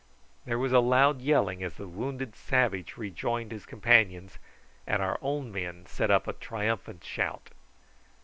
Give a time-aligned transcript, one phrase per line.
[0.45, 4.39] There was a loud yelling as the wounded savage rejoined his companions,
[4.87, 7.51] and our own men set up a triumphant shout.